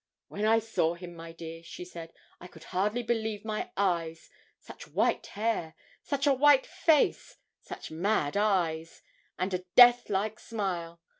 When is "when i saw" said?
0.29-0.95